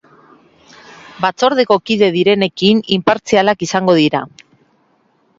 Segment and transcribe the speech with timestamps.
[1.25, 4.23] Batzordeko kide direnekin inpartzialak izango dira.